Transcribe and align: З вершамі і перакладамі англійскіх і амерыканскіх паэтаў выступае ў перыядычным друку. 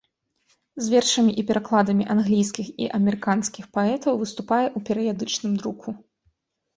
З 0.83 0.87
вершамі 0.93 1.33
і 1.41 1.41
перакладамі 1.49 2.05
англійскіх 2.13 2.67
і 2.85 2.87
амерыканскіх 2.99 3.65
паэтаў 3.79 4.17
выступае 4.23 4.65
ў 4.69 4.79
перыядычным 4.89 5.53
друку. 5.61 5.89